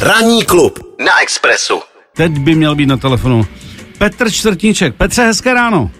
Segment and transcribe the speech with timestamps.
[0.00, 1.80] Ranní klub na Expressu.
[2.16, 3.46] Teď by měl být na telefonu
[3.98, 4.94] Petr Čtvrtníček.
[4.94, 5.90] Petře, hezké ráno.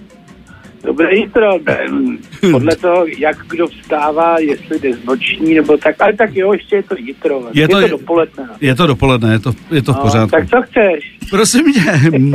[0.84, 2.19] Dobré jitro, ten,
[2.53, 6.77] podle toho, jak kdo vstává, jestli jde z noční nebo tak, ale tak jo, ještě
[6.77, 8.45] je to jitro, Je je to- to, je to dopoledne.
[8.49, 8.55] no.
[8.61, 10.30] Je to dopoledne, je to, je to v No, pořádku.
[10.30, 11.17] tak co chceš?
[11.30, 11.80] Prosím tě,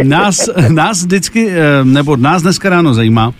[0.03, 3.33] nás, nás vždycky, eh, nebo nás dneska ráno zajímá,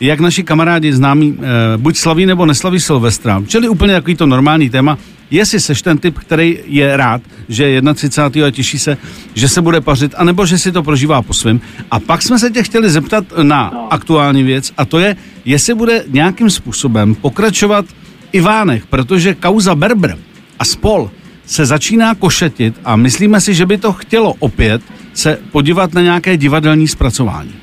[0.00, 1.44] jak naši kamarádi známí eh,
[1.76, 4.98] buď slaví nebo neslaví Silvestra, čili úplně takový to normální téma,
[5.30, 8.46] jestli seš ten typ, který je rád, že je 31.
[8.48, 8.96] a těší se,
[9.34, 11.60] že se bude pařit, anebo že si to prožívá po svém.
[11.90, 13.92] A pak jsme se tě chtěli zeptat na No.
[13.92, 17.84] aktuální věc, a to je, jestli bude nějakým způsobem pokračovat
[18.32, 20.18] Ivánek, protože kauza Berber
[20.58, 21.10] a spol
[21.46, 24.82] se začíná košetit a myslíme si, že by to chtělo opět
[25.14, 27.59] se podívat na nějaké divadelní zpracování.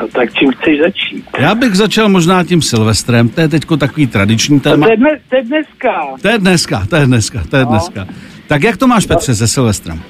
[0.00, 1.24] No tak čím chceš začít?
[1.38, 4.86] Já bych začal možná tím Silvestrem, to je teď takový tradiční No, téma.
[4.86, 6.06] to, je dnes, to je dneska.
[6.22, 7.70] To je dneska, to je dneska, to je No.
[7.70, 8.06] dneska.
[8.48, 10.00] Tak jak to máš, Petře, se Silvestrem?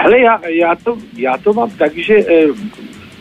[0.00, 2.44] Hele, já, já, to, já to mám tak, že eh,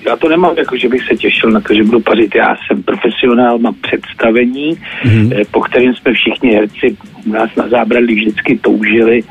[0.06, 2.36] já to nemám jako, že bych se těšil na to, že budu pařit.
[2.36, 5.30] Já jsem profesionál, mám představení, Mhm.
[5.30, 5.46] mm-hmm.
[5.52, 9.24] po kterém jsme všichni herci u nás na zábradlí vždycky toužili.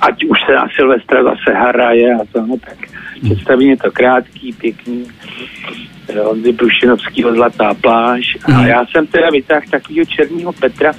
[0.00, 2.76] Ať už se na Silvestra zase hraje a to, no tak
[3.20, 5.04] představení je to krátký, pěkný.
[6.08, 8.22] eh, Honzy Prušinovskýho Zlatá pláž.
[8.44, 8.66] A Mhm.
[8.66, 10.92] já jsem teda vytáhl takového černého Petra,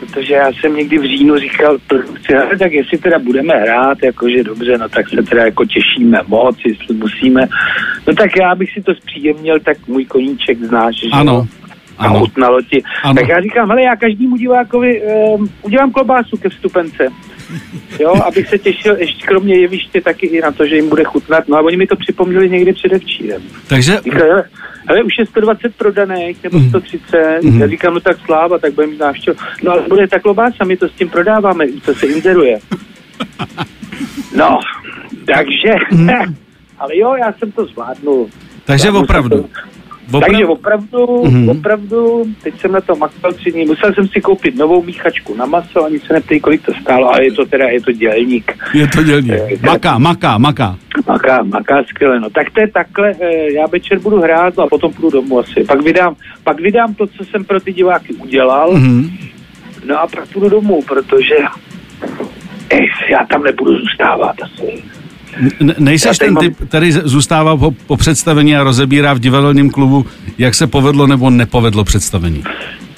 [0.00, 4.42] protože já jsem někdy v říjnu říkal produkci, "Ale tak jestli teda budeme hrát, jakože
[4.44, 7.48] dobře, no tak se teda jako těšíme moc, jestli musíme.
[8.06, 11.46] No tak já bych si to zpříjemnil, tak můj koníček znáš, že Ano, jo?
[11.98, 12.18] A ano.
[12.20, 12.82] chutnalo ti.
[13.04, 13.14] Ano.
[13.14, 17.08] Tak já říkám, hele, já každému divákovi um, udělám klobásu ke vstupence.
[18.00, 21.48] Jo, abych se těšil ještě kromě jeviště taky i na to, že jim bude chutnat.
[21.48, 23.42] No a oni mi to připomněli někdy předevčírem.
[23.66, 24.44] Takže Říkali, hele,
[24.88, 26.68] hele, už je 120 prodaných nebo Mhm.
[26.68, 27.40] 130.
[27.42, 27.60] Mhm.
[27.60, 29.36] Já říkám, no tak sláva, tak budeme mít návštěvu.
[29.62, 32.58] No ale bude ta klobása, my to s tím prodáváme, to se inzeruje.
[34.36, 34.58] No,
[35.26, 36.08] takže, Mhm.
[36.78, 38.28] ale jo, já jsem to zvládnul.
[38.64, 39.48] takže Zvládnul jsem opravdu.
[40.10, 40.20] To.
[40.20, 41.34] Takže opravdu, Mhm.
[41.46, 41.50] mm-hmm.
[41.58, 45.46] opravdu, teď jsem na to makal tři dní, musel jsem si koupit novou míchačku na
[45.46, 48.52] maso, ani se neptej, kolik to stálo, ale je to teda, je to dělník.
[48.74, 49.30] Je to dělní.
[49.66, 50.76] Maká, maká, maká.
[51.08, 52.30] Maká, maká skvěle, no.
[52.30, 55.64] Tak to je takhle, eh, já večer budu hrát no a potom půjdu domů asi.
[55.64, 56.14] Pak vydám,
[56.44, 58.78] pak vydám to, co jsem pro ty diváky udělal, mm.
[58.78, 59.10] Mhm.
[59.86, 61.34] no a pak půjdu domů, protože
[62.70, 62.78] eh,
[63.10, 64.82] já tam nebudu zůstávat asi.
[65.60, 69.18] N- nejseš Já tady ten mám- typ, který zůstává po, po představení a rozebírá v
[69.18, 70.06] divadelním klubu,
[70.38, 72.42] jak se povedlo nebo nepovedlo představení.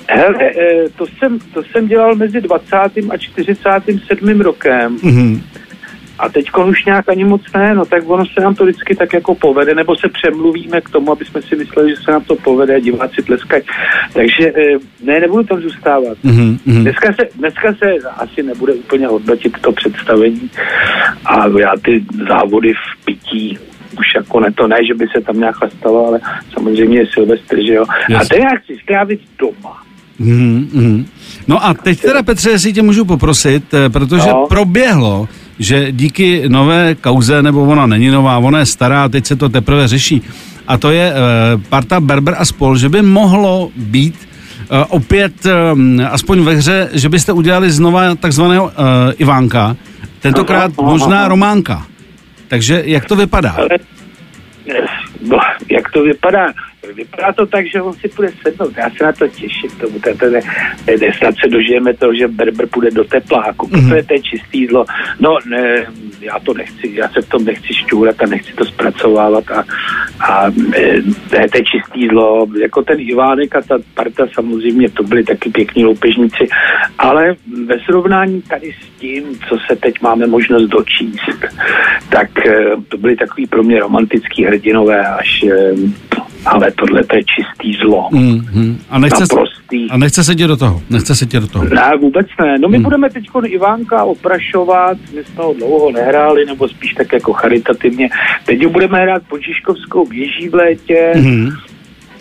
[0.08, 3.10] Hele, eh, to jsem, to jsem dělal mezi 20.
[3.10, 4.40] a 47.
[4.40, 4.98] rokem.
[5.02, 5.42] Mhm.
[6.18, 9.12] A teď už nějak ani moc ne, no tak ono se nám to vždycky tak
[9.12, 12.36] jako povede, nebo se přemluvíme k tomu, aby jsme si mysleli, že se nám to
[12.36, 13.62] povede a diváci tleskají.
[14.12, 16.18] Takže eh, ne, nebudu tam zůstávat.
[16.22, 16.58] Mhm.
[16.66, 16.82] Mhm.
[16.82, 20.50] Dneska se, dneska se asi nebude úplně hodnotit to představení
[21.24, 23.58] a já ty závody v pití
[23.98, 26.20] už jako ne, to ne, že by se tam nějak stalo, ale
[26.54, 27.84] samozřejmě je Silvestr, že jo.
[27.88, 28.28] A Jasně.
[28.28, 29.82] to já chci strávit doma.
[30.18, 31.06] Mhm, mhm.
[31.48, 34.46] No a teď teda, Petře, jestli tě můžu poprosit, eh, protože No.
[34.48, 35.28] proběhlo,
[35.58, 39.88] že díky nové kauze, nebo ona není nová, ona je stará, teď se to teprve
[39.88, 40.22] řeší,
[40.66, 41.14] a to je eh,
[41.68, 47.08] parta Berber a spol, že by mohlo být eh, opět eh, aspoň ve hře, že
[47.08, 48.72] byste udělali znova takzvaného
[49.18, 49.76] Ivánka,
[50.20, 51.28] tentokrát možná.
[51.28, 51.86] Románka.
[52.48, 53.56] Takže jak to vypadá?
[55.20, 55.38] No,
[55.70, 56.46] jak to vypadá?
[56.94, 58.72] Vypadá to tak, že on si půjde sednout.
[58.76, 59.70] Já se na to těším.
[59.80, 63.88] Tomu, to, to, to, to, snad se dožijeme toho, že Berber půjde do tepláku, Mhm.
[63.88, 64.84] protože to je čistý zlo.
[65.20, 65.86] No, ne,
[66.20, 69.64] já to nechci, já se v tom nechci šťůrat a nechci to zpracovávat a,
[70.20, 72.46] a eh, to, je, čistý zlo.
[72.60, 76.48] Jako ten Ivánek a ta parta samozřejmě, to byli taky pěkní loupežníci,
[76.98, 77.34] ale
[77.66, 81.44] ve srovnání tady s tím, co se teď máme možnost dočíst,
[82.08, 85.74] tak eh, to byly takový pro mě romantický hrdinové až, eh,
[86.46, 88.08] ale tohle to je čistý zlo.
[88.12, 88.78] Mhm.
[88.90, 89.24] A, nechce,
[89.72, 89.90] Naprostý.
[89.90, 91.64] a nechce se tě do toho, nechce se tě do toho.
[91.64, 92.58] Ne, vůbec ne.
[92.58, 92.84] No my Hmm.
[92.84, 98.08] budeme teď Ivánka oprašovat, my jsme ho dlouho nehráli, nebo spíš tak jako charitativně.
[98.46, 101.50] Teď ho budeme hrát pod Žižkovskou věží v létě Mhm.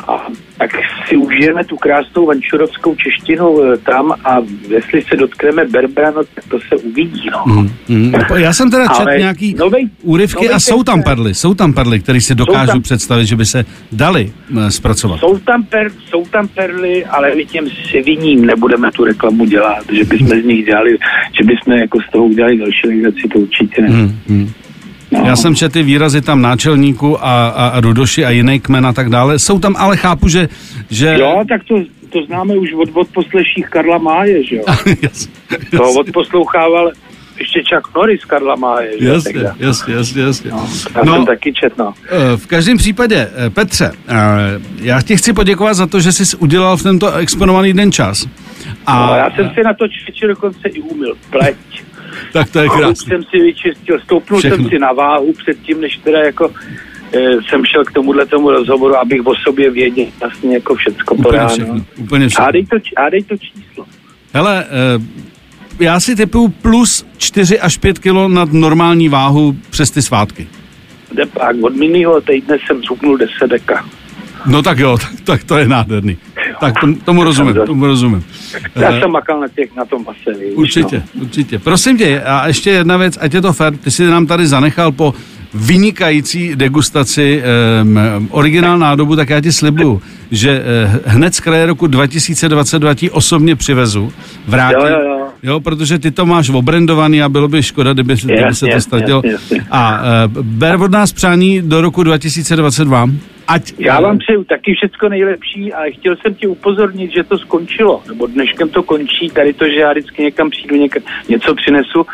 [0.08, 0.72] A tak
[1.08, 4.38] si užijeme tu krásnou vančurovskou češtinu eh, tam a
[4.70, 7.44] jestli se dotkneme Berbra, no tak to se uvidí, no.
[7.46, 7.70] Mhm.
[7.90, 8.14] Mhm.
[8.36, 11.54] Já jsem teda čet Ale nějaký novej- úryvky novej a jsou tam text, perly, jsou
[11.54, 15.20] tam perly, které si dokážu tam- představit, že by se dali eh, zpracovat.
[15.20, 20.04] Jsou tam, per, jsou tam perly, ale my těm seviním nebudeme tu reklamu dělat, že
[20.04, 20.98] bychom z nich dělali,
[21.40, 23.88] že bychom jako z toho udělali další legraci, to určitě ne.
[23.88, 24.52] Hmm, hmm.
[25.12, 25.24] No.
[25.26, 28.94] Já jsem četl ty výrazy tam náčelníku a, a, a Rudoši a jiný kmen a
[28.94, 29.40] tak dále.
[29.40, 30.50] Jsou tam, ale chápu, že...
[30.90, 31.18] že...
[31.20, 31.76] Jo, tak to,
[32.10, 34.64] to známe už od, od posleších Karla Máje, že jo.
[35.02, 35.32] Jasně,
[35.78, 36.92] To odposlouchával,
[37.40, 38.82] ještě Chuck Norris Karla má.
[38.82, 39.08] Je, že?
[39.08, 40.52] Jasně, Tak- jasně, jasně, jasně.
[40.52, 41.16] No, já No.
[41.16, 41.94] jsem taky čet, no.
[42.10, 44.14] Eh, V každém případě, eh, Petře, eh,
[44.82, 48.26] já ti chci poděkovat za to, že jsi udělal v tento exponovaný den čas.
[48.86, 51.56] A no já jsem si na to čeče dokonce i umil pleť.
[52.34, 52.96] tak to je krásné.
[52.96, 54.58] jsem si vyčistil, stoupnul Všechno.
[54.58, 56.52] jsem si na váhu předtím, než teda jako
[57.14, 57.20] e,
[57.50, 61.50] jsem šel k tomuhle tomu rozhovoru, abych o sobě věděl vlastně jako všecko Úplně poráno.
[61.50, 62.46] všechno, úplně všechno.
[62.48, 63.86] A dej to, a dej to číslo.
[64.34, 70.02] Hele, eh, já si typuju plus 4 až 5 kilo nad normální váhu přes ty
[70.02, 70.48] svátky.
[71.14, 73.86] Jde pak, od minulého týdne jsem zhubnul 10 deka.
[74.46, 76.18] No tak jo, tak, tak to je nádherný.
[76.66, 78.24] Tak tomu, tomu rozumím, tomu rozumím.
[78.76, 81.22] Já Eh, jsem makal na, těch, na tom mase, víš, Určitě, No.
[81.24, 81.60] určitě.
[81.60, 84.92] Prosím tě, a ještě jedna věc, ať je to fér, ty si nám tady zanechal
[84.92, 85.14] po
[85.54, 87.44] vynikající degustaci
[87.82, 90.02] um, originál nádobu, tak já ti slibuju,
[90.32, 90.62] že
[90.96, 94.12] uh, hned z kraje roku 2022 ti osobně přivezu,
[94.48, 95.28] vrátím, Jo, jo, jo.
[95.44, 98.82] jo, protože ty to máš obrendovaný a bylo by škoda, kdyby, kdyby Jasně, se to
[98.82, 99.22] ztratilo.
[99.26, 99.66] jasně, jasně.
[99.72, 100.00] A
[100.36, 103.10] uh, ber od nás přání do roku 2022,
[103.48, 103.74] ať...
[103.78, 108.28] Já vám přeju taky všecko nejlepší a chtěl jsem ti upozornit, že to skončilo, nebo
[108.28, 112.06] dneškem to končí, tady to, že já vždycky někam přijdu, někam, něco přinesu,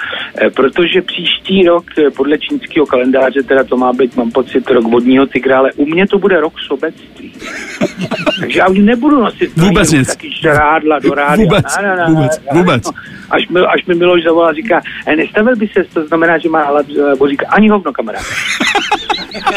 [0.42, 4.84] eh, protože příští rok, eh, podle čínského kalendáře, teda to má být, mám pocit, rok
[4.84, 7.34] vodního tygra, ale u mě to bude rok sobectví.
[8.40, 10.08] Takže já už nebudu nosit Vůbec taky- nic.
[10.08, 11.46] taky šrádla do rádia.
[11.46, 11.66] Vůbec,
[12.08, 12.84] vůbec, vůbec.
[13.30, 16.64] Až mi, až mi Miloš zavolá, říká, e, nestavil by se, to znamená, že má
[16.64, 16.86] hlad,
[17.30, 18.24] říká, ani hovno, kamarád.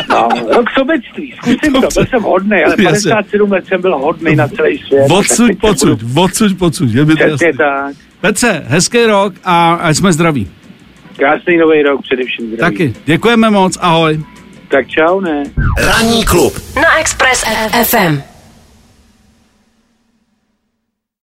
[0.08, 3.10] No, rok sobectví, zkusím to, byl jsem hodnej, ale Jasně.
[3.10, 5.06] 57 let jsem byl hodnej na celý svět.
[5.10, 6.88] Odsuď, pocud, budu- odsuď, pocud.
[6.94, 7.48] Je mi to jasný.
[7.58, 7.94] Tak.
[8.20, 10.48] Petře, hezký rok a ať jsme zdraví.
[11.16, 12.46] Krásný nový rok především.
[12.46, 12.60] Zdraví.
[12.76, 12.94] Taky.
[13.04, 14.20] Děkujeme moc, ahoj.
[14.68, 15.42] Tak čau, ne?
[15.78, 17.44] Ranní klub Na Express
[17.84, 18.33] FM.